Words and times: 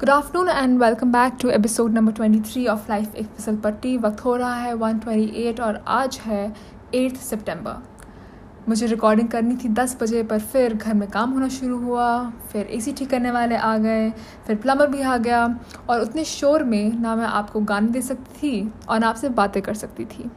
Good 0.00 0.10
afternoon 0.10 0.48
and 0.48 0.78
welcome 0.82 1.12
back 1.12 1.36
to 1.40 1.48
episode 1.48 1.92
number 1.92 2.12
23 2.14 2.66
of 2.68 2.88
life 2.88 3.14
एक 3.14 3.26
फिसल 3.26 3.56
पट्टी। 3.56 3.96
वक्त 3.96 4.20
हो 4.24 4.34
रहा 4.36 4.54
है 4.54 4.74
128 4.74 5.60
और 5.60 5.82
आज 5.88 6.18
है 6.24 6.52
8 6.94 7.16
सितंबर 7.20 8.68
मुझे 8.68 8.86
रिकॉर्डिंग 8.86 9.28
करनी 9.28 9.56
थी 9.56 9.68
10 9.68 9.96
बजे, 10.00 10.22
पर 10.22 10.38
फिर 10.38 10.74
घर 10.74 10.94
में 10.94 11.08
काम 11.10 11.30
होना 11.30 11.48
शुरू 11.48 11.78
हुआ, 11.78 12.30
फिर 12.52 12.66
एसी 12.66 12.92
ठीक 12.92 13.10
करने 13.10 13.30
वाले 13.30 13.56
आ 13.56 13.76
गए, 13.78 14.10
फिर 14.46 14.56
प्लम्बर 14.56 14.86
भी 14.86 15.00
आ 15.02 15.16
गया 15.16 15.44
और 15.90 16.00
उतने 16.00 16.24
शोर 16.24 16.64
में 16.64 17.00
ना 17.00 17.14
मैं 17.16 17.26
आपको 17.26 17.60
गाने 17.62 17.88
दे 17.88 18.02
सकती 18.02 18.38
थी 18.38 18.72
और 18.88 18.98
ना 18.98 19.08
आपसे 19.08 19.28
बातें 19.30 19.60
कर 19.62 19.74
सकती 19.74 20.04
थी। 20.04 20.30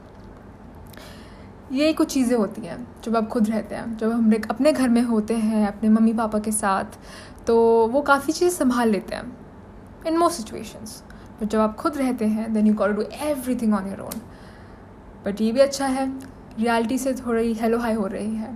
ये 1.71 1.91
कुछ 1.93 2.13
चीज़ें 2.13 2.37
होती 2.37 2.61
हैं 2.61 2.87
जब 3.03 3.15
आप 3.15 3.27
खुद 3.27 3.49
रहते 3.49 3.75
हैं, 3.75 3.97
जब 3.97 4.11
हम 4.11 4.33
अपने 4.49 4.71
घर 4.71 4.89
में 4.89 5.01
होते 5.01 5.33
हैं, 5.35 5.67
अपने 5.67 5.89
मम्मी 5.89 6.13
पापा 6.13 6.39
के 6.39 6.51
साथ 6.51 6.97
तो 7.47 7.59
वो 7.87 8.01
काफ़ी 8.01 8.33
चीज़ें 8.33 8.57
संभाल 8.57 8.89
लेते 8.89 9.15
हैं। 9.15 9.40
इन 10.07 10.17
मोस्ट 10.17 10.37
सिचुएशंस 10.37 11.03
बट 11.41 11.47
जब 11.47 11.59
आप 11.59 11.75
खुद 11.75 11.97
रहते 11.97 12.25
हैं 12.25 12.53
then 12.53 12.67
you 12.67 12.73
call 12.73 12.93
do 12.93 13.01
everything 13.55 13.73
on 13.73 13.87
your 13.87 13.99
own 13.99 14.21
but 15.25 15.41
ये 15.41 15.51
भी 15.51 15.59
अच्छा 15.59 15.87
है 15.87 16.31
रियलिटी 16.59 16.97
से 16.97 17.13
थोड़ी 17.13 17.53
हेलो 17.53 17.77
हाई 17.79 17.93
हो 17.93 18.07
रही 18.07 18.35
है. 18.35 18.53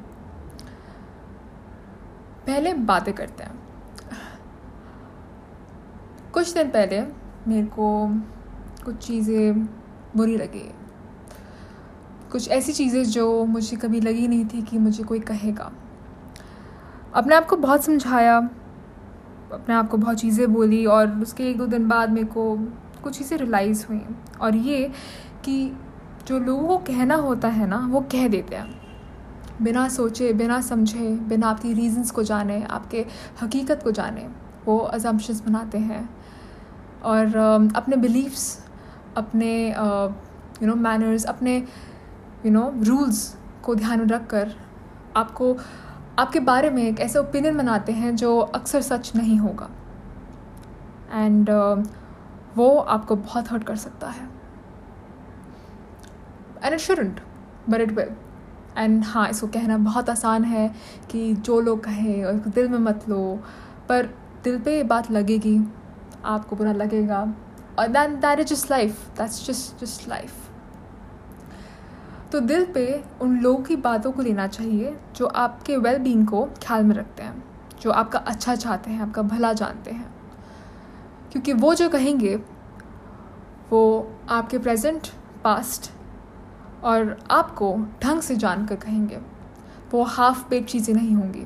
पहले 2.45 2.73
बातें 2.73 3.13
करते 3.13 3.44
हैं. 3.44 3.59
कुछ 6.34 6.53
दिन 6.53 6.70
पहले 6.70 7.02
मेरे 7.48 7.67
को 7.67 8.08
कुछ 8.86 8.95
चीज़ें 8.95 9.66
बुरी 10.17 10.38
लगी. 10.38 10.72
कुछ 12.31 12.50
ऐसी 12.50 12.73
चीज़ें 12.73 13.03
जो 13.03 13.45
मुझे 13.45 13.77
कभी 13.77 14.02
लगी 14.02 14.27
नहीं 14.27 14.45
थी 14.45 14.62
कि 14.62 14.77
मुझे 14.77 15.03
कोई 15.03 15.20
कहेगा. 15.20 15.72
अपने 17.14 17.36
आप 17.36 17.45
को 17.45 17.55
बहुत 17.55 17.84
समझाया 17.84 18.50
अपने 19.55 19.76
आप 19.76 19.90
को 19.90 19.98
बहुत 19.98 20.18
चीज़ें 20.18 20.54
बोली 20.54 20.86
और 20.86 21.20
उसके 21.22 21.50
एक 21.50 21.58
दो 21.58 21.66
दिन 21.66 21.88
बाद 21.88 22.09
मेरे 22.09 22.27
को 22.27 22.55
कुछ 23.04 23.18
चीज़ें 23.18 23.38
रियलाइज़ 23.38 23.86
हुई। 23.90 24.02
और 24.41 24.55
ये 24.55 24.92
कि 25.45 25.72
जो 26.28 26.39
लोगों 26.39 26.67
को 26.67 26.78
कहना 26.86 27.16
होता 27.16 27.47
है 27.47 27.67
ना, 27.67 27.78
वो 27.92 28.02
कह 28.02 28.28
देते 28.28 28.56
हैं। 28.56 28.84
बिना 29.62 29.88
सोचे, 29.89 30.31
बिना 30.34 30.59
समझे, 30.62 31.09
बिना 31.30 31.47
आपकी 31.47 31.73
रीजंस 31.73 32.12
को 32.12 32.23
जाने, 32.23 32.62
आपके 32.64 33.06
हकीकत 33.42 33.84
को 33.84 33.92
जाने, 33.92 34.28
वो 34.66 34.78
अजम्पन्स 34.78 35.42
बनाते 35.47 35.78
हैं। 35.78 36.09
और 37.03 37.36
अपने 37.75 37.95
बिलीव्स 37.95 38.66
अपने 39.17 39.52
यू 39.69 40.67
नो 40.67 40.75
मैनर्स 40.75 41.25
अपने 41.25 41.58
यू 42.45 42.52
नो 42.52 42.72
रूल्स 42.84 43.36
को 43.64 43.75
ध्यान 43.75 44.08
रख 44.09 44.28
कर 44.28 44.56
आपको 45.16 45.56
आपके 46.19 46.39
बारे 46.39 46.69
में 46.69 46.83
एक 46.83 46.99
ऐसे 46.99 47.19
ओपिनियन 47.19 47.58
बनाते 47.58 47.91
हैं 47.91 48.16
जो 48.16 48.38
अक्सर 48.39 48.81
सच 48.81 49.16
नहीं 49.16 49.38
होगा। 49.39 49.69
एंड 51.13 51.49
uh, 51.49 51.88
वो 52.57 52.77
आपको 52.77 53.16
बहुत 53.16 53.52
हर्ट 53.52 53.63
कर 53.63 53.75
सकता 53.75 54.09
है। 54.09 54.30
And 56.63 56.73
it 56.73 56.80
shouldn't 56.80 57.19
but 57.69 57.81
it 57.81 57.91
will 57.91 58.16
and 58.77 59.03
हाँ 59.03 59.27
इसको 59.30 59.47
कहना 59.47 59.77
बहुत 59.77 60.09
आसान 60.09 60.44
है 60.44 60.67
कि 61.11 61.33
जो 61.33 61.59
लोग 61.61 61.83
कहें 61.83 62.23
और 62.25 62.33
दिल 62.33 62.67
में 62.67 62.79
मत 62.79 63.09
लो। 63.09 63.39
पर 63.89 64.05
दिल 64.44 64.59
पे 64.59 64.75
ये 64.77 64.83
बात 64.83 65.11
लगेगी 65.11 65.59
आपको 66.25 66.55
बुरा 66.55 66.72
लगेगा। 66.73 67.22
और 67.79 67.88
then 67.88 68.16
that 68.16 68.39
is 68.39 68.47
just 68.47 68.72
life 68.72 69.07
that's 69.17 69.47
just 69.47 69.81
just 69.81 70.07
life 70.09 70.44
तो 72.36 72.39
दिल 72.39 72.66
पे 72.66 73.03
उन 73.22 73.38
लोगों 73.39 73.64
की 73.64 73.75
बातों 73.75 74.11
को 74.11 74.22
लेना 74.22 74.47
चाहिए 74.47 74.97
जो 75.16 75.25
आपके 75.25 75.78
वेल 75.78 75.97
बींग 75.97 76.28
को 76.28 76.45
ख्याल 76.45 76.83
में 76.83 76.95
रखते 76.95 77.23
हैं, 77.23 77.44
जो 77.81 77.91
आपका 77.91 78.19
अच्छा 78.19 78.55
चाहते 78.55 78.91
हैं, 78.91 79.02
आपका 79.02 79.22
भला 79.22 79.53
जानते 79.53 79.91
हैं। 79.91 80.16
क्योंकि 81.31 81.53
वो 81.53 81.75
जो 81.75 81.89
कहेंगे, 81.89 82.36
वो 83.69 84.13
आपके 84.30 84.58
प्रेजेंट 84.58 85.08
पास्ट 85.44 85.91
और 86.83 87.23
आपको 87.31 87.78
ढंग 88.03 88.22
से 88.22 88.36
जान 88.36 88.66
कर 88.66 88.75
कहेंगे। 88.75 89.17
वो 89.91 90.03
हाफ़ 90.03 90.50
पेड 90.50 90.66
चीज़ें 90.66 90.96
नहीं 90.96 91.16
होंगी। 91.16 91.46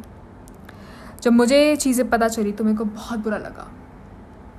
जब 1.21 1.31
मुझे 1.31 1.65
ये 1.65 1.75
चीज़ें 1.75 2.09
पता 2.09 2.27
चली 2.27 2.51
तो 2.51 2.63
मेरे 2.63 2.77
को 2.77 2.85
बहुत 2.85 3.19
बुरा 3.19 3.37
लगा। 3.37 3.67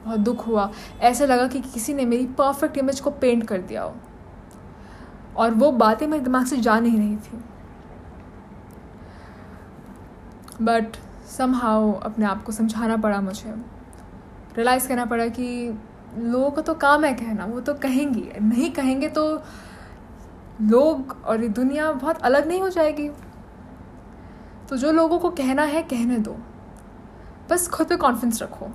बहुत 0.05 0.21
दुख 0.21 0.47
हुआ। 0.47 0.71
ऐसा 1.01 1.25
लगा 1.25 1.47
कि 1.47 1.61
किसी 1.61 1.95
ने 1.95 2.05
मेरी 2.05 2.27
परफेक्ट 2.27 2.79
इमेज 2.79 3.01
को 3.01 3.11
पेंट 3.11 3.47
कर 3.47 3.59
दिया 3.59 3.83
हो। 3.83 3.97
और 5.37 5.51
वो 5.51 5.73
बातें 5.73 6.07
मेरे 6.07 6.25
दिमाग 6.25 6.47
से 6.47 6.57
जा 6.57 6.81
नहीं 6.81 6.99
रही 6.99 7.17
थी। 7.17 7.45
बट 10.63 10.97
समहाउ 11.27 11.93
अपने 11.93 12.25
आप 12.25 12.43
को 12.43 12.53
समझाना 12.53 12.97
पड़ा 12.97 13.21
मुझे। 13.21 13.51
रियलाइज़ 14.57 14.89
करना 14.89 15.05
पड़ा 15.05 15.27
कि 15.27 15.79
लोगों 16.19 16.51
का 16.51 16.63
तो 16.63 16.75
काम 16.75 17.05
है 17.05 17.15
कहना, 17.15 17.45
वो 17.45 17.61
तो 17.61 17.75
कहेंगी। 17.75 18.31
नहीं 18.43 18.71
कहेंगे 18.71 19.09
तो 19.09 19.43
लोग 20.63 21.17
और 21.25 21.43
ये 21.43 21.49
दुनिया 21.49 21.93
बहुत 21.93 22.19
अलग 22.19 22.49
नहीं 22.49 22.61
हो 22.61 22.69
जाएगी। 22.69 23.11
तो 24.69 24.77
जो 24.77 24.93
लोगों 24.93 25.19
को 25.19 25.31
कहना 25.31 25.63
है, 25.63 25.83
कहने 25.83 26.19
दो। 26.19 26.37
बस 27.51 27.69
खुद 27.69 27.87
पे 27.87 27.97
कॉन्फिडेंस 27.97 28.43
रखो। 28.43 28.69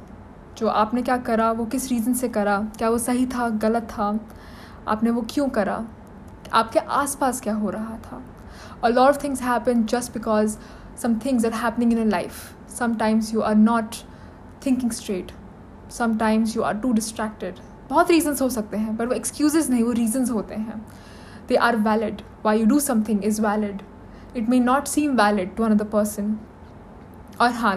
जो 0.58 0.68
आपने 0.68 1.02
क्या 1.02 1.18
करा, 1.18 1.52
वो 1.52 1.66
किस 1.66 1.90
रीज़न 1.90 2.14
से 2.14 2.30
करा, 2.30 2.68
क्या 2.78 2.90
वो 2.90 2.98
सही 2.98 3.26
था, 3.26 3.50
गलत 3.50 3.84
था, 3.84 4.20
आपने 4.88 5.10
वो 5.10 5.26
क्यों 5.30 5.50
करा? 5.50 5.86
आपके 6.54 6.80
आसपास 6.80 7.42
क्या 7.42 7.54
हो 7.54 7.70
रहा 7.70 7.98
था? 7.98 8.22
A 8.84 8.90
lot 8.90 9.14
of 9.14 9.22
things 9.24 9.40
happen 9.40 9.86
just 9.94 10.14
because 10.14 10.58
some 11.04 11.16
things 11.20 11.46
are 11.46 11.56
happening 11.62 11.92
in 11.92 11.98
your 11.98 12.12
life. 12.12 12.42
Sometimes 12.80 13.32
you 13.34 13.42
are 13.42 13.56
not 13.56 14.04
thinking 14.66 14.92
straight. 14.92 15.32
Sometimes 15.90 16.56
you 16.56 16.64
are 16.64 16.76
too 16.82 16.94
distracted. 16.94 17.60
बहुत 17.90 18.12
रीजन्स 18.12 18.42
हो 18.42 18.50
सकते 18.50 18.78
हैं, 18.78 18.96
पर 18.98 19.06
वो 19.06 19.14
एक्सक्यूजेज 19.14 19.70
नहीं, 19.72 19.84
वो 19.84 19.92
रीजन्स 19.92 20.32
होते 20.32 20.56
हैं। 20.56 20.86
They 21.48 21.56
are 21.56 21.76
valid 21.76 22.22
why 22.46 22.60
you 22.60 22.66
do 22.66 22.80
something 22.80 23.26
is 23.26 23.42
valid 23.42 23.82
it 24.38 24.50
may 24.50 24.60
not 24.60 24.88
seem 24.88 25.16
valid 25.16 25.56
to 25.56 25.64
another 25.64 25.86
person 25.86 26.38
और 27.42 27.52
हाँ 27.52 27.76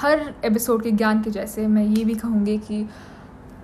हर 0.00 0.34
एपिसोड 0.44 0.82
के 0.82 0.90
ज्ञान 0.90 1.22
के 1.22 1.30
जैसे 1.30 1.66
मैं 1.66 1.84
ये 1.84 2.04
भी 2.04 2.14
कहूँगी 2.14 2.58
कि 2.58 2.88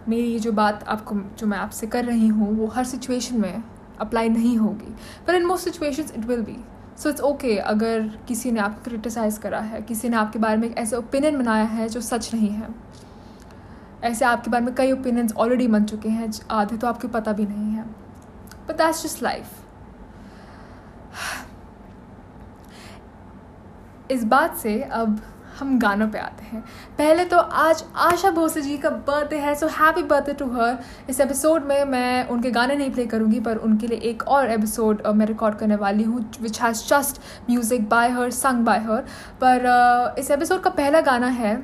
मेरी 0.08 0.22
ये 0.22 0.38
जो 0.38 0.52
बात 0.52 0.84
आपको, 0.88 1.14
जो 1.38 1.46
मैं 1.46 1.58
आपसे 1.58 1.86
कर 1.86 2.04
रही 2.04 2.28
हूँ, 2.28 2.56
वो 2.58 2.66
हर 2.66 2.84
सिचुएशन 2.84 3.40
में 3.40 3.62
अप्लाई 4.00 4.28
नहीं 4.28 4.56
होगी। 4.58 4.94
पर 5.26 5.34
in 5.34 5.44
most 5.46 5.64
situations 5.64 6.12
it 6.12 6.24
will 6.24 6.42
be 6.42 6.56
so 6.98 7.08
it's 7.08 7.20
okay 7.20 7.56
अगर 7.58 8.08
किसी 8.28 8.50
ने 8.52 8.60
आपको 8.60 8.84
क्रिटिसाइज़ 8.84 9.38
करा 9.40 9.58
है, 9.60 9.82
किसी 9.82 10.08
ने 10.08 10.16
आपके 10.16 10.38
बारे 10.38 10.56
में 10.56 10.68
एक 10.68 10.76
ऐसा 10.78 10.96
ओपिनियन 10.98 11.38
बनाया 11.38 11.64
है 11.64 11.88
जो 11.88 12.00
सच 12.00 12.34
नहीं 12.34 12.48
है। 12.50 12.68
ऐसे 14.04 14.24
आपके 14.24 14.50
बारे 14.50 14.64
में 14.64 14.74
कई 14.74 14.92
ओपिनियंस 14.92 15.32
ऑलरेडी 15.34 15.66
बन 15.68 15.84
चुके 15.84 16.08
हैं, 16.08 16.30
आधे 16.50 16.76
तो 16.76 16.86
आपको 16.86 17.08
पता 17.08 17.32
भी 17.32 17.46
नहीं 17.46 17.72
है। 17.72 17.82
बट 18.68 18.76
दैट्स 18.78 19.02
जस्ट 19.04 19.22
लाइफ 19.22 19.46
इस 24.10 24.24
बात 24.24 24.56
से 24.56 24.80
अब 24.82 25.20
हम 25.58 25.78
गानों 25.78 26.08
पे 26.08 26.18
आते 26.18 26.44
हैं। 26.44 26.60
पहले 26.98 27.24
तो 27.24 27.38
आज 27.38 27.84
आशा 27.96 28.30
भोसले 28.30 28.62
जी 28.62 28.76
का 28.78 28.90
बर्थडे 28.90 29.36
है 29.38 29.54
so 29.54 29.66
happy 29.68 30.02
birthday 30.04 30.32
to 30.34 30.46
her 30.52 30.78
इस 31.10 31.20
एपिसोड 31.20 31.64
में 31.64 31.84
मैं 31.86 32.28
उनके 32.28 32.50
गाने 32.50 32.76
नहीं 32.76 32.90
प्ले 32.90 33.06
करूँगी, 33.06 33.40
पर 33.40 33.56
उनके 33.58 33.86
लिए 33.86 33.98
एक 34.10 34.22
और 34.28 34.50
एपिसोड 34.50 35.06
मैं 35.08 35.26
रिकॉर्ड 35.26 35.58
करने 35.58 35.76
वाली 35.76 36.02
हूँ 36.04 36.24
which 36.40 36.60
has 36.62 36.84
just 36.88 37.20
music 37.50 37.88
by 37.88 38.10
her 38.10 38.30
sung 38.32 38.64
by 38.64 38.78
her 38.80 39.04
पर 39.42 40.14
इस 40.18 40.30
एपिसोड 40.30 40.60
का 40.62 40.70
पहला 40.72 41.00
गाना 41.02 41.28
है, 41.28 41.56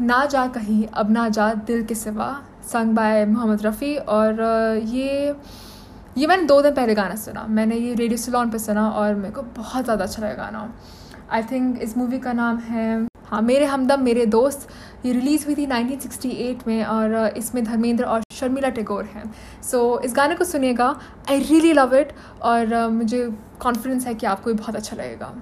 ना 0.00 0.24
जा 0.26 0.46
कहीं, 0.48 0.86
अब 0.86 1.10
ना 1.10 1.28
जा 1.28 1.52
दिल 1.66 1.84
के 1.84 1.94
सिवा 1.96 2.34
संग 2.64 2.94
बाय 2.94 3.24
मोहम्मद 3.26 3.62
रफ़ी। 3.62 3.94
और 3.96 4.42
ये 4.86 5.34
ये 6.18 6.26
मैंने 6.26 6.42
दो 6.42 6.60
दिन 6.62 6.74
पहले 6.74 6.94
गाना 6.94 7.14
सुना। 7.16 7.46
मैंने 7.50 7.76
ये 7.76 7.94
रेडियो 7.94 8.18
सलोन 8.18 8.50
पे 8.50 8.58
सुना 8.58 8.88
और 8.90 9.14
मेरे 9.14 9.30
को 9.34 9.42
बहुत 9.54 9.84
ज़्यादा 9.84 10.04
अच्छा 10.04 10.22
लगा 10.22 10.34
गाना। 10.34 10.68
आई 11.30 11.42
थिंक 11.42 11.82
इस 11.82 11.96
मूवी 11.96 12.18
का 12.18 12.32
नाम 12.32 12.58
है 12.58 13.06
हाँ 13.26 13.40
मेरे 13.42 13.64
हमदम 13.64 14.02
मेरे 14.02 14.26
दोस्त। 14.26 14.68
ये 15.06 15.12
रिलीज़ 15.12 15.46
हुई 15.46 15.54
थी 15.54 15.66
1968 15.66 16.66
में 16.66 16.84
और 16.84 17.14
इसमें 17.36 17.64
धर्मेंद्र 17.64 18.04
और 18.04 18.22
शर्मिला 18.32 18.68
टैगोर 18.68 19.04
हैं। 19.04 19.24
सो 19.62 19.96
so, 19.96 20.04
इस 20.04 20.14
गाने 20.14 20.34
को 20.34 20.44
सुनिएगा। 20.44 20.88
आई 21.30 21.38
रियली 21.38 21.72
लव 21.72 21.94
इट 21.94 22.12
और 22.42 22.88
मुझे 22.88 23.28
कॉन्फिडेंस 23.60 24.06
है 24.06 24.14
कि 24.14 24.26
आपको 24.26 24.50
भी 24.50 24.58
बहुत 24.58 24.76
अच्छा 24.76 24.96
लगेगा। 24.96 25.34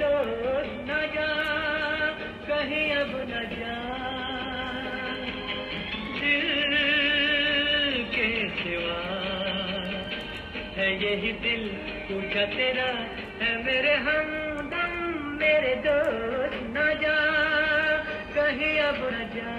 दोस्त 0.00 0.72
न 0.88 1.00
जा 1.14 1.28
कहीं 2.48 2.86
अब 2.96 3.12
न 3.30 3.42
जा 3.52 3.76
दिल 6.18 6.74
के 8.14 8.28
सिवा 8.60 8.98
है 10.76 10.88
यही 11.04 11.32
दिल, 11.44 11.64
पूछा 12.08 12.44
तेरा 12.56 12.88
है 13.42 13.52
मेरे 13.64 13.94
हम 14.08 14.36
मेरे 15.40 15.74
दोस्त 15.86 16.60
न 16.76 16.90
जा 17.02 17.16
कहीं 18.36 18.76
अब 18.88 19.00
न 19.14 19.28
जा 19.36 19.56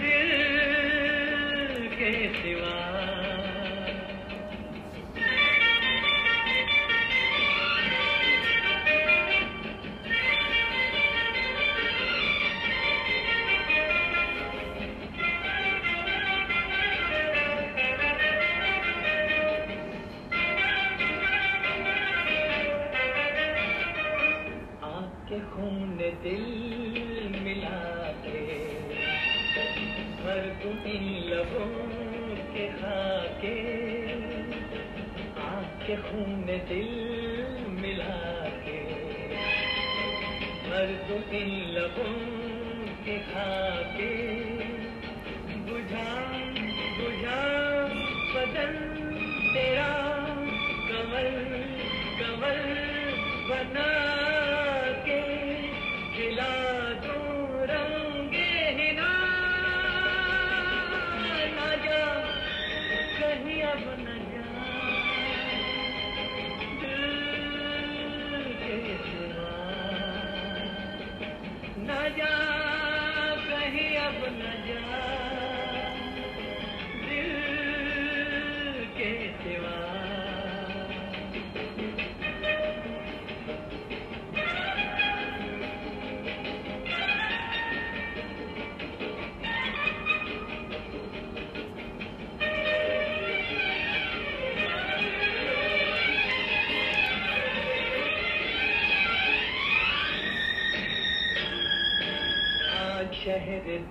दिल 0.00 1.88
के 1.96 2.12
सिवा 2.40 2.87
दिल 26.10 26.44
मिला 27.44 27.78
के 28.24 28.40
भर 30.18 30.40
तुम 30.62 30.78
इन 30.90 31.04
लबों 31.30 31.68
के 32.54 32.66
खाके। 32.68 33.54
आके 35.42 35.96
खून 35.96 36.46
दिल 36.68 36.90
मिला 37.80 38.16
के 38.64 38.80
भर 40.68 40.94
तुम 41.08 41.36
इन 41.36 41.50
लबों 41.76 42.14
के 43.04 43.18
खाके। 43.18 44.10
बुझा 45.68 46.08
बुझा 46.98 47.40
बदन 48.34 48.74
तेरा 49.54 49.92
कमल 50.88 51.30
कमल 52.20 52.60
बना 53.50 53.97
कहीं 63.38 63.60
अब 63.62 63.82
न 63.98 64.14
जा 72.18 72.32
कहीं 73.48 73.96
अब 74.06 74.18
न 74.38 74.57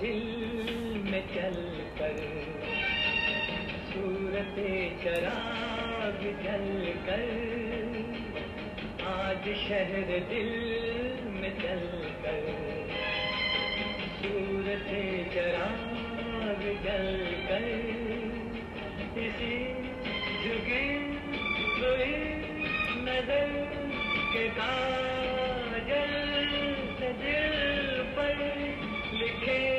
दिल 0.02 0.24
में 1.12 1.22
चल 1.34 1.56
कर 2.00 2.18
सूरत 3.92 4.56
चराग 5.04 6.20
जल 6.44 6.68
कर 7.08 7.24
आज 9.14 9.48
शहर 9.64 10.12
दिल 10.32 10.52
में 11.40 11.52
चल 11.62 11.84
कर 12.24 12.46
सूरत 14.20 14.90
चराग 15.36 16.62
जल 16.86 17.10
कर 17.50 17.68
इसी 19.26 19.56
झुकी 20.44 20.86
हुई 21.80 22.14
नज़र 23.08 23.56
के 24.34 24.48
काजल 24.60 26.16
से 27.00 27.12
दिल 27.24 28.04
पर 28.18 28.46
लिखे 29.20 29.77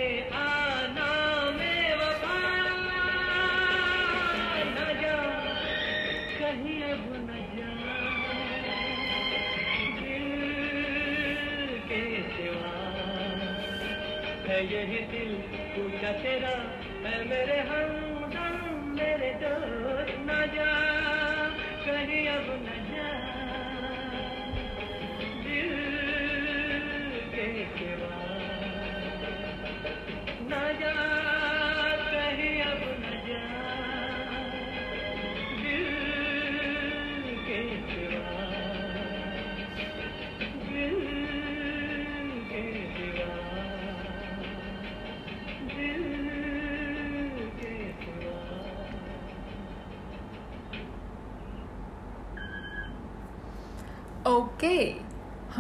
यही 14.68 14.98
दिल 15.12 15.34
पूछा 15.74 16.10
तेरा 16.12 16.56
है 17.04 17.24
मेरे 17.28 17.60
हम 17.68 17.92
मेरे 18.98 19.30
दोस्त 19.42 20.10
ना 20.26 20.40
जा। 20.46 20.68
कहीं 21.86 22.28
अब 22.28 22.50
न 22.64 22.77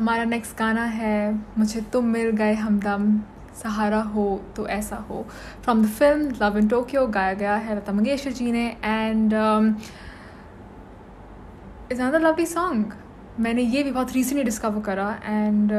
हमारा 0.08 0.24
नेक्स्ट 0.24 0.56
गाना 0.58 0.82
है, 0.84 1.32
मुझे 1.58 1.80
तुम 1.92 2.04
मिल 2.08 2.30
गए 2.36 2.52
हमदम 2.56 3.02
सहारा 3.56 4.00
हो 4.12 4.24
तो 4.56 4.66
ऐसा 4.68 4.96
हो। 5.08 5.24
From 5.64 5.82
the 5.82 5.88
film 5.88 6.30
love 6.42 6.56
in 6.58 6.68
Tokyo 6.68 7.06
गाया 7.16 7.34
गया 7.34 7.54
है 7.56 7.76
लता 7.76 7.92
मंगेशकर 7.92 8.32
जी 8.32 8.52
ने 8.52 8.64
and 8.84 9.34
is 11.92 12.00
another 12.02 12.20
lovely 12.20 12.46
song 12.46 12.94
मैंने 13.40 13.62
ये 13.64 13.82
भी 13.82 13.90
बहुत 13.90 14.12
रिसेंटली 14.12 14.44
डिस्कवर 14.44 14.82
करा 14.82 15.10
and 15.24 15.72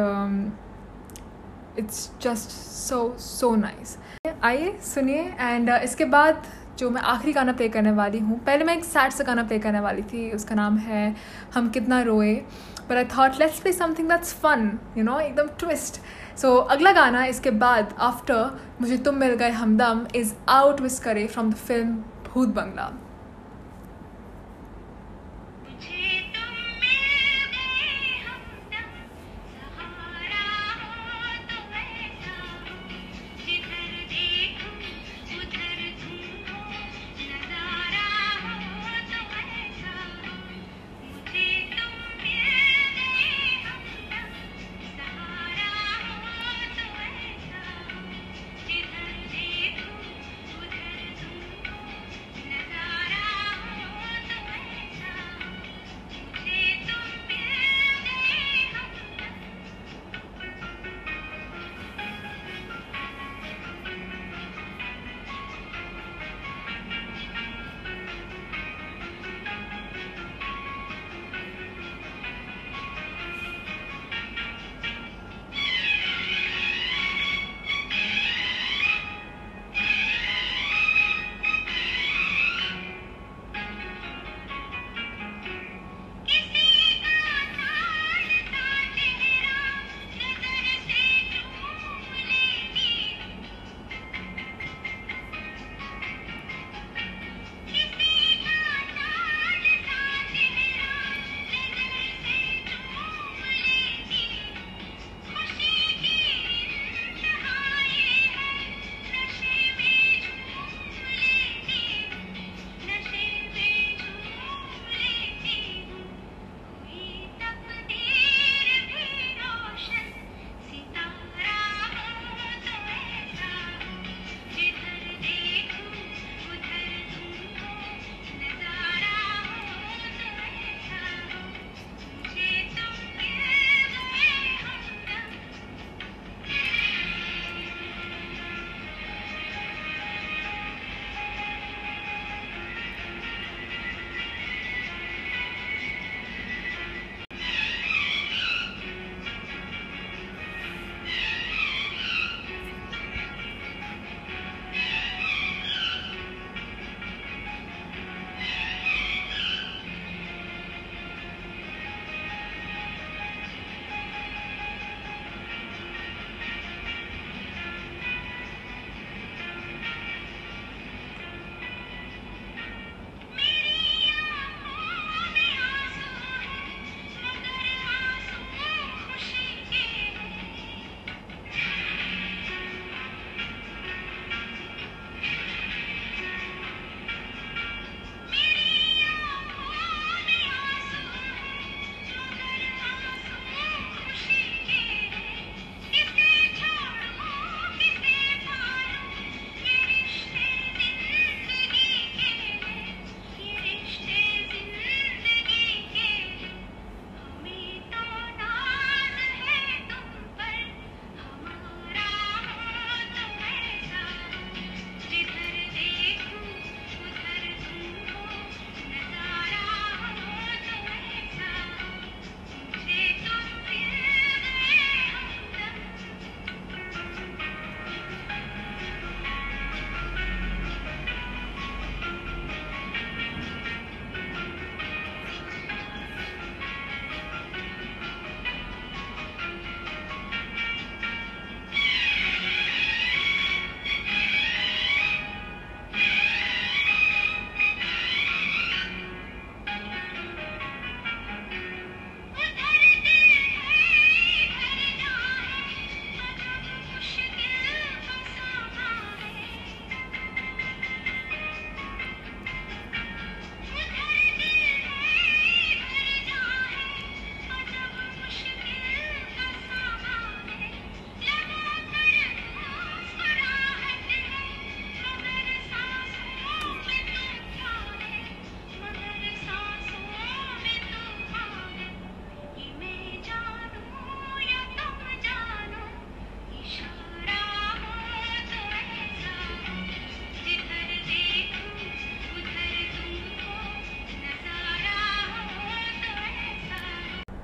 it's 1.80 2.10
just 2.22 2.50
so 2.52 3.04
so 3.20 3.56
nice 3.56 3.98
आइए, 4.44 4.78
सुनिए 4.94 5.24
एंड 5.40 5.70
इसके 5.70 6.06
बाद 6.08 6.44
जो 6.78 6.90
मैं 6.90 7.02
आखिरी 7.02 7.34
गाना 7.34 7.52
प्ले 7.52 7.70
करने 7.70 7.92
वाली 7.94 8.20
हूँ, 8.20 8.40
पहले 8.40 8.64
मैं 8.66 8.78
एक 8.78 8.84
सैड 8.86 9.12
सा 9.12 9.24
गाना 9.24 9.44
प्ले 9.44 9.60
करने 9.60 9.80
वाली 9.80 10.02
थी, 10.04 10.32
उसका 10.32 10.56
नाम 10.56 10.78
है 10.80 11.16
हम 11.56 11.70
कितना 11.70 12.02
रोए। 12.04 12.42
पर 12.90 12.98
I 12.98 13.06
thought 13.18 13.40
let's 13.40 13.60
play 13.60 13.74
something 13.74 14.10
that's 14.10 14.34
fun 14.36 14.72
you 14.98 15.04
know 15.04 15.20
एकदम 15.20 15.48
ट्विस्ट 15.60 16.02
सो 16.42 16.56
अगला 16.76 16.92
गाना 16.92 17.26
इसके 17.26 17.52
बाद 17.64 17.94
आफ्टर 18.10 18.50
मुझे 18.82 18.98
तुम 19.06 19.16
मिल 19.16 19.34
गए 19.36 19.50
हमदम 19.60 20.06
इज़ 20.16 20.34
आउट 20.50 20.82
विस 20.82 21.00
करे 21.00 21.28
from 21.28 21.52
the 21.52 21.56
film 21.68 21.96
Bhoot 22.28 22.50
Bangla 22.56 22.92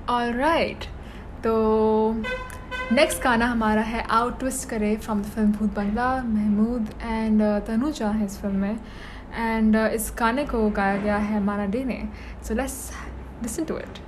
all 0.10 0.32
right 0.34 0.84
तो 1.44 1.52
नेक्स्ट 2.92 3.22
गाना 3.24 3.46
हमारा 3.48 3.82
है 3.82 4.02
आउट 4.12 4.40
ट्विस्ट 4.40 4.68
करे 4.70 4.96
from 4.96 5.22
the 5.22 5.26
film 5.26 5.52
Bhoot 5.52 5.74
Bangla 5.76 6.10
Mahmood 6.24 6.90
and 7.04 7.42
Tanuja 7.68 8.10
है 8.10 8.26
इस 8.26 8.38
फ़िल्म 8.42 8.56
में. 8.56 8.80
एंड 9.36 9.76
इस 9.76 10.14
गाने 10.20 10.46
को 10.46 10.70
गाया 10.70 10.98
गया 10.98 11.18
है 11.18 11.44
माना 11.44 11.66
डे 11.66 11.84
ने. 11.84 12.02
So 12.48 12.54
let's 12.54 12.92
listen 13.44 13.64
to 13.64 13.78
it 13.78 14.00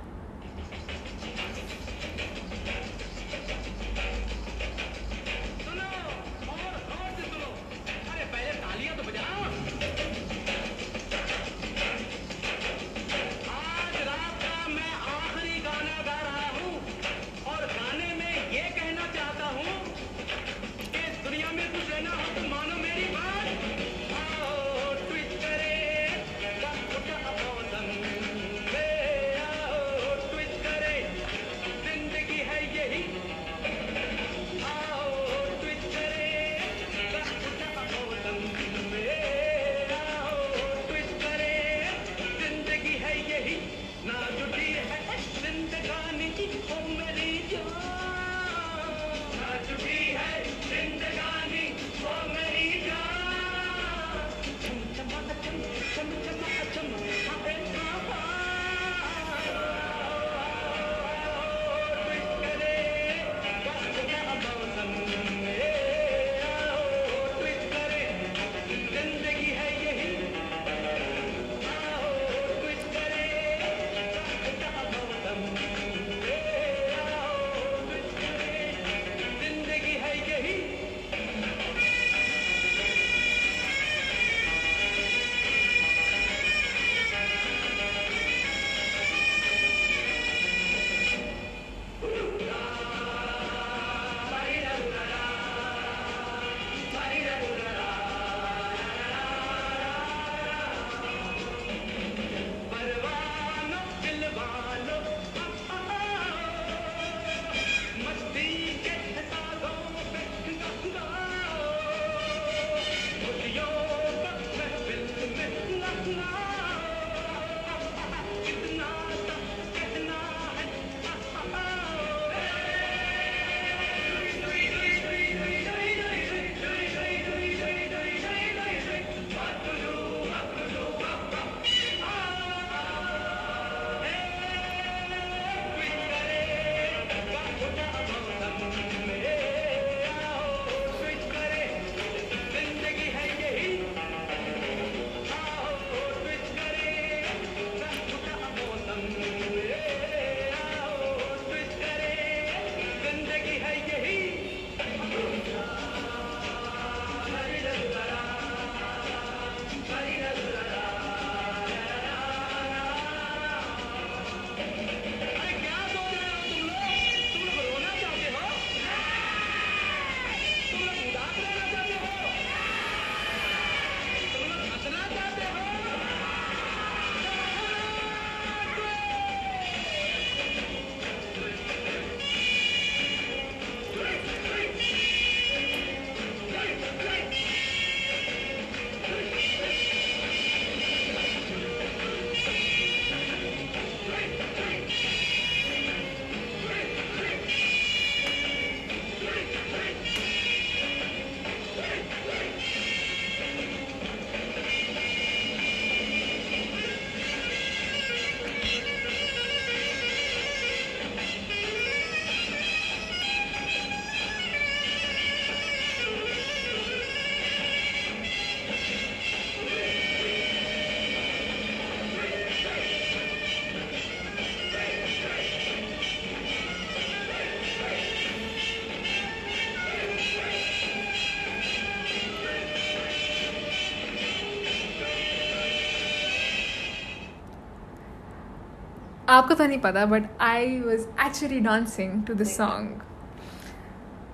आपको 239.38 239.54
तो 239.54 239.66
नहीं 239.66 239.78
पता 239.80 240.04
but 240.06 240.30
I 240.42 240.78
was 240.80 241.06
actually 241.26 241.60
dancing 241.60 242.22
to 242.26 242.34
this 242.34 242.56
song 242.56 243.02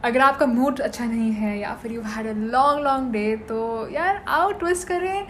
अगर 0.04 0.20
आपका 0.20 0.46
मूड 0.46 0.80
अच्छा 0.80 1.04
नहीं 1.04 1.30
है 1.32 1.58
या 1.58 1.74
फिर 1.82 1.92
you 1.92 2.02
had 2.06 2.26
a 2.26 2.32
long 2.32 2.84
long 2.84 3.12
day 3.12 3.36
तो 3.48 3.88
यार 3.92 4.24
आओ 4.28 4.50
ट्विस्ट 4.52 4.88
करें। 4.88 5.26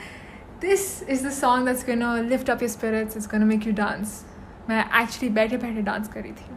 This 0.60 1.02
is 1.02 1.26
the 1.26 1.30
song 1.32 1.66
that's 1.66 1.86
gonna 1.86 2.14
lift 2.22 2.50
up 2.50 2.62
your 2.62 2.70
spirits 2.70 3.16
is 3.16 3.28
gonna 3.28 3.44
make 3.46 3.66
you 3.66 3.72
dance 3.74 4.24
मैं 4.68 4.84
एक्चुअली 5.02 5.28
बैठे 5.34 5.56
बैठे 5.56 5.82
डांस 5.82 6.08
करी 6.08 6.30
थी। 6.30 6.50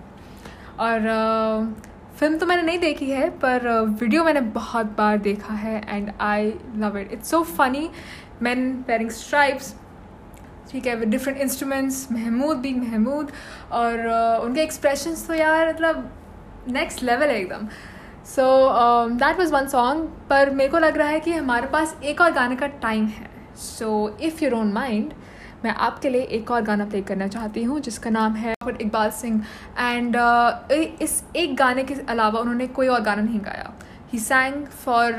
और 0.79 0.99
फ़िल्म 2.19 2.37
तो 2.37 2.45
मैंने 2.45 2.61
नहीं 2.61 2.79
देखी 2.79 3.09
है, 3.09 3.29
पर 3.29 3.67
वीडियो 4.01 4.23
मैंने 4.23 4.41
बहुत 4.53 4.85
बार 4.97 5.17
देखा 5.17 5.53
है 5.55 5.81
and 5.87 6.11
I 6.21 6.53
love 6.77 6.97
it 6.97 7.11
it's 7.13 7.29
so 7.31 7.41
funny 7.43 7.89
man 8.41 8.71
pairing 8.87 9.09
stripes 9.11 9.73
ठीक 10.71 10.87
है 10.87 10.95
विद 10.95 11.09
डिफरेंट 11.09 11.41
इंस्ट्रूमेंट्स 11.41 12.07
महमूद 12.11 12.57
भी 12.57 12.73
महमूद 12.73 13.31
और 13.71 13.93
uh, 13.93 14.45
उनके 14.45 14.61
एक्सप्रेशंस 14.61 15.27
तो 15.27 15.33
यार 15.33 15.69
मतलब 15.69 16.09
नेक्स्ट 16.69 17.03
लेवल 17.03 17.27
है 17.27 17.39
एकदम। 17.39 17.67
So 18.25 18.45
that 19.15 19.37
was 19.39 19.53
one 19.53 19.67
song 19.67 20.09
पर 20.29 20.49
मेरे 20.51 20.69
को 20.69 20.79
लग 20.79 20.97
रहा 20.97 21.07
है 21.07 21.19
कि 21.19 21.31
हमारे 21.31 21.67
पास 21.67 21.95
एक 22.03 22.21
और 22.21 22.31
गाने 22.33 22.55
का 22.55 22.67
टाइम 22.83 23.05
है। 23.07 23.29
So 23.57 24.17
if 24.21 24.43
you 24.43 24.49
don't 24.49 24.73
mind 24.73 25.13
मैं 25.63 25.71
आपके 25.71 26.09
लिए 26.09 26.21
एक 26.37 26.51
और 26.51 26.61
गाना 26.61 26.85
प्ले 26.85 27.01
करना 27.01 27.27
चाहती 27.27 27.63
हूँ 27.63 27.79
जिसका 27.79 28.09
नाम 28.09 28.35
है 28.35 28.53
इकबाल 28.69 29.09
सिंह 29.11 29.43
एंड 29.79 30.17
uh, 30.17 31.01
इस 31.01 31.23
एक 31.35 31.55
गाने 31.55 31.83
के 31.83 31.93
अलावा 32.09 32.39
उन्होंने 32.39 32.67
कोई 32.67 32.87
और 32.87 33.01
गाना 33.01 33.21
नहीं 33.21 33.39
गाया। 33.39 33.73
He 34.13 34.19
sang 34.19 34.65
for 34.83 35.11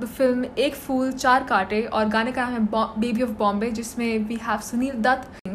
the 0.00 0.06
film 0.06 0.46
एक 0.58 0.74
फूल 0.74 1.12
चार 1.12 1.44
कांटे 1.44 1.82
और 1.82 2.08
गाने 2.08 2.32
का 2.32 2.48
नाम 2.48 2.52
है 2.52 3.00
बेबी 3.00 3.22
ऑफ़ 3.22 3.30
बॉम्बे 3.38 3.70
जिसमें 3.70 4.18
we 4.18 4.38
have 4.42 4.58
Sunil 4.60 5.00
Dutt 5.02 5.48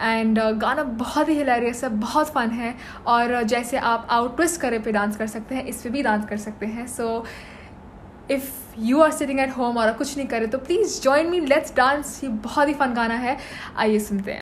and 0.00 0.38
uh, 0.40 0.52
गाना 0.60 0.82
बहुत 0.82 1.28
ही 1.28 1.34
हिलेरियस 1.34 1.82
है 1.84 1.90
बहुत 1.90 2.28
फन 2.28 2.50
है 2.50 2.74
और 3.06 3.34
uh, 3.34 3.42
जैसे 3.44 3.78
आप 3.78 4.06
आउट 4.10 4.36
ट्विस्ट 4.36 4.60
करे 4.60 4.78
पे 4.78 4.92
डांस 4.92 5.16
कर 5.16 5.26
सकते 5.26 5.54
हैं 5.54 5.64
इस 5.64 5.82
पर 5.82 5.90
भी 5.90 6.02
डांस 6.02 6.24
कर 6.26 6.36
सकते 6.36 6.66
हैं। 6.66 6.86
So 6.86 7.24
if 8.30 8.50
you 8.78 9.00
are 9.00 9.10
sitting 9.12 9.40
at 9.40 9.56
home 9.56 9.78
और 9.78 9.92
कुछ 9.92 10.16
नहीं 10.16 10.26
करे 10.28 10.46
तो 10.46 10.58
please 10.58 11.00
join 11.02 11.30
me 11.30 11.40
let's 11.40 11.76
dance 11.76 12.20
ये 12.24 12.30
बहुत 12.30 12.68
ही 12.68 12.74
फन 12.74 12.94
गाना 12.94 13.14
है। 13.14 13.36
आइए 13.76 13.98
सुनते 13.98 14.32
हैं। 14.32 14.40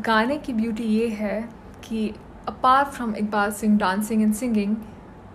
गाने 0.00 0.36
की 0.38 0.52
ब्यूटी 0.52 0.84
ये 0.84 1.08
है 1.08 1.40
कि 1.84 2.08
apart 2.48 2.88
from 2.88 3.14
Iqbal 3.16 3.52
Singh 3.52 3.78
dancing 3.78 4.22
and 4.22 4.34
singing 4.34 4.76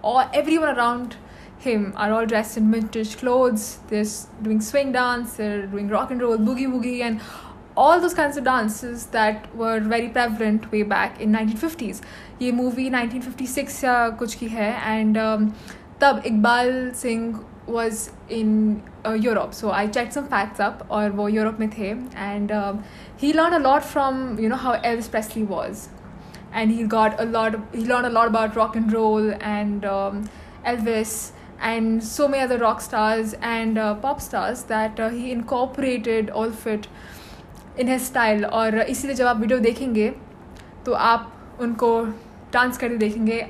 और 0.06 0.32
everyone 0.58 0.68
around 0.68 1.14
him 1.66 1.92
are 1.98 2.12
all 2.12 2.26
dress 2.26 2.58
in 2.58 2.64
मिटिश 2.64 3.16
clothes 3.16 3.70
they're 3.90 4.06
doing 4.44 4.62
swing 4.62 4.94
dance 4.94 5.38
they're 5.38 5.66
doing 5.66 5.92
rock 5.92 6.12
and 6.12 6.22
roll 6.22 6.38
boogie 6.38 6.68
boogie 6.68 6.98
and 7.00 7.20
all 7.78 8.00
this 8.00 8.14
kind 8.14 8.48
of 8.48 9.10
that 9.14 9.44
were 9.56 9.80
very 9.80 10.08
prevalent 10.08 10.66
way 10.72 10.84
back 10.84 11.22
in 11.22 11.30
nineteen 11.30 11.58
fifties 11.58 12.02
ये 12.42 12.52
movie 12.52 12.90
nineteen 12.90 13.22
fifty 13.22 13.48
six 13.48 13.82
कुछ 14.20 14.36
की 14.36 14.48
है 14.48 14.72
and 14.92 15.18
तब 16.02 16.22
Iqbal 16.26 16.92
Singh 16.96 17.40
was 17.68 18.12
in 18.30 18.82
uh, 19.06 19.12
Europe. 19.12 19.54
So 19.54 19.72
I 19.72 19.88
checked 19.88 20.14
some 20.14 20.28
facts 20.28 20.60
up, 20.60 20.84
और 20.90 21.12
वो 21.12 21.28
Europe 21.30 21.60
में 21.60 21.70
थे 21.70 21.94
and 22.16 22.52
um, 22.52 22.84
he 23.18 23.34
learned 23.34 23.56
a 23.56 23.60
lot 23.60 23.84
from 23.84 24.40
you 24.40 24.50
know 24.50 24.56
how 24.56 24.76
Elvis 24.92 25.10
Presley 25.12 25.44
was, 25.44 25.90
and 26.54 26.72
he 26.72 26.84
got 26.84 27.20
a 27.20 27.26
lot. 27.26 27.56
of, 27.56 27.62
He 27.74 27.86
learned 27.86 28.06
a 28.06 28.10
lot 28.10 28.28
about 28.28 28.56
rock 28.56 28.76
and 28.76 28.94
roll 28.94 29.34
and 29.42 29.86
um, 29.86 30.30
Elvis 30.66 31.32
and 31.60 32.04
so 32.04 32.28
many 32.28 32.44
other 32.44 32.58
rock 32.58 32.82
stars 32.82 33.34
and 33.42 33.78
uh, 33.78 33.96
pop 33.96 34.22
stars 34.22 34.64
that 34.64 35.00
uh, 35.00 35.10
he 35.10 35.32
incorporated 35.32 36.30
all 36.30 36.46
of 36.46 36.68
it 36.68 36.88
in 37.78 37.88
his 37.88 38.06
style. 38.06 38.46
और 38.46 38.80
इसीलिए 38.82 39.16
जब 39.16 39.28
आप 39.28 39.38
video 39.38 39.60
देखेंगे 39.60 40.10
तो 40.86 40.94
आप 40.94 41.32
उनको 41.62 41.90
dance 42.54 42.78
करते 42.78 42.98
देखेंगे 42.98 43.46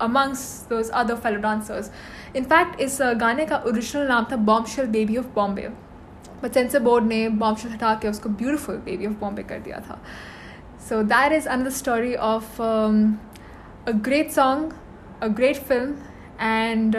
amongst 0.00 0.70
those 0.70 0.90
other 1.00 1.16
fellow 1.16 1.42
dancers. 1.42 1.90
In 2.34 2.44
fact, 2.44 2.80
इस 2.80 3.00
uh, 3.00 3.14
गाने 3.20 3.46
का 3.46 3.56
ओरिजिनल 3.66 4.06
नाम 4.08 4.26
था 4.32 4.36
bombshell 4.50 4.86
baby 4.96 5.16
of 5.16 5.26
Bombay 5.34 5.68
but 6.42 6.52
censor 6.54 6.80
board 6.80 7.04
ने 7.04 7.28
बॉम्बशेल 7.38 7.72
हटा 7.72 7.94
के 8.02 8.08
उसको 8.08 8.28
ब्यूटिफुल 8.28 8.76
बेबी 8.84 9.06
ऑफ़ 9.06 9.14
बॉम्बे 9.20 9.42
कर 9.42 9.58
दिया 9.60 9.80
था. 9.88 9.98
So 10.88 11.02
that 11.04 11.32
is 11.32 11.48
another 11.48 11.70
story 11.78 12.14
of 12.14 12.62
a 12.62 13.92
great 14.08 14.30
song 14.32 14.72
a 15.22 15.26
great 15.40 15.56
film 15.68 15.94
and 16.40 16.96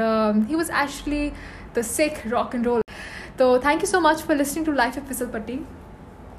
he 0.50 0.56
was 0.56 0.72
actually 0.84 1.30
the 1.76 1.84
the 1.84 2.32
rock 2.32 2.56
and 2.56 2.66
roll 2.66 2.82
तो 3.40 3.58
thank 3.60 3.82
you 3.82 3.88
so 3.88 4.00
much 4.00 4.22
for 4.22 4.36
listening 4.38 4.66
to 4.66 4.72
life 4.72 4.98
of 4.98 5.06
फिसल 5.08 5.26
पट्टी 5.34 5.60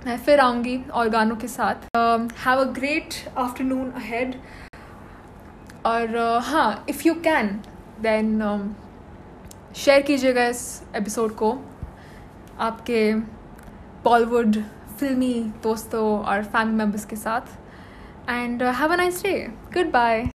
मैं 0.06 0.16
फिर 0.24 0.40
आऊँगी 0.40 0.76
और 0.92 1.08
गानों 1.08 1.36
के 1.36 1.48
साथ. 1.48 1.96
Have 2.44 2.60
a 2.60 2.64
great 2.72 3.14
afternoon 3.38 3.90
ahead 3.90 4.34
और 5.86 6.16
uh, 6.18 6.44
हाँ 6.46 6.84
if 6.88 7.02
you 7.06 7.14
can 7.14 7.48
then 8.00 8.74
share 9.76 10.02
कीजिएगा 10.02 10.44
इस 10.44 10.82
एपिसोड 10.96 11.34
को। 11.34 11.52
आपके 12.60 13.14
बॉलीवुड 14.04 14.56
फिल्मी 14.98 15.34
दोस्तों 15.62 16.04
और 16.20 16.44
फैमिली 16.44 16.76
मेंबर्स 16.76 17.04
के 17.04 17.16
साथ। 17.16 17.40
And 18.30 18.62
have 18.62 18.92
a 18.92 18.96
nice 18.96 19.22
day 19.22 19.32
goodbye 19.92 20.24